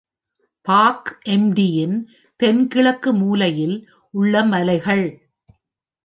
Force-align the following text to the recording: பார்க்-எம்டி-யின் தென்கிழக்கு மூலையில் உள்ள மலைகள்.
பார்க்-எம்டி-யின் 0.67 1.97
தென்கிழக்கு 2.39 3.13
மூலையில் 3.13 3.75
உள்ள 4.13 4.43
மலைகள். 4.43 5.05